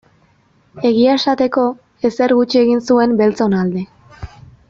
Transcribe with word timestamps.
Egia 0.89 1.17
esateko, 1.19 1.65
ezer 2.09 2.35
gutxi 2.39 2.59
egin 2.63 2.83
zuen 2.91 3.15
beltzon 3.23 3.57
alde. 3.61 3.87